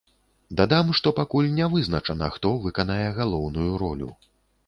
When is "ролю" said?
3.83-4.09